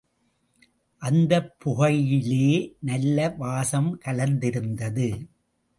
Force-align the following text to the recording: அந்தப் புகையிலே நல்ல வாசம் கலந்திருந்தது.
அந்தப் 1.01 1.51
புகையிலே 1.59 2.75
நல்ல 2.79 3.29
வாசம் 3.37 3.99
கலந்திருந்தது. 4.05 5.09